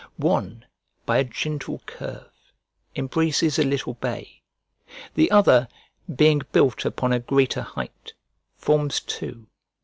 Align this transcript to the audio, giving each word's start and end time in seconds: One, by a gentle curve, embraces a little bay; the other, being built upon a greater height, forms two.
One, 0.17 0.65
by 1.05 1.19
a 1.19 1.23
gentle 1.23 1.77
curve, 1.85 2.31
embraces 2.95 3.59
a 3.59 3.63
little 3.63 3.93
bay; 3.93 4.41
the 5.13 5.29
other, 5.29 5.67
being 6.15 6.41
built 6.51 6.85
upon 6.85 7.13
a 7.13 7.19
greater 7.19 7.61
height, 7.61 8.13
forms 8.57 8.99
two. 9.01 9.45